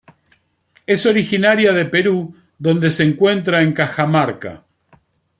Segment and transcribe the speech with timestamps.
[0.87, 4.65] Es originaria de Perú, donde se encuentra en Cajamarca.